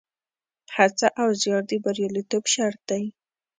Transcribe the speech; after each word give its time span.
هڅه 0.75 1.07
او 1.21 1.29
زیار 1.41 1.63
د 1.69 1.71
بریالیتوب 1.83 2.43
شرط 2.53 2.79
دی. 2.89 3.03